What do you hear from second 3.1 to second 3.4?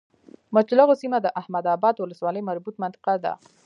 ده